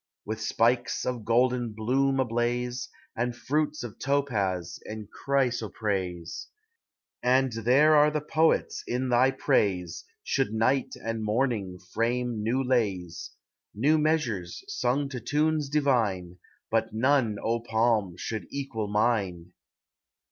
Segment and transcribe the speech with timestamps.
[0.25, 6.47] 229 With spikes of golden bloom ablaze, And fruits of topaz and chrysoprase;
[7.21, 13.29] And there the poets, in thy praise, Should night and morning frame new lays,—
[13.75, 16.39] New measures, sung to tunes divine;
[16.71, 19.53] But none, O palm, should equal mine!